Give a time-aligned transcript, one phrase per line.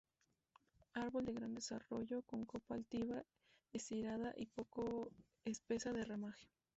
[0.95, 3.23] Árbol de gran desarrollo, con copa altiva
[3.71, 5.11] estirada y poco
[5.45, 6.47] espesa de ramaje.